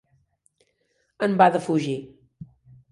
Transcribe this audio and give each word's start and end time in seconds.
En 1.29 1.39
va 1.43 1.51
defugir. 1.59 1.97